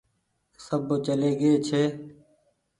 سب 0.65 0.87
چلي 1.05 1.31
گيئي 1.39 1.57
ڇي۔ 1.67 1.83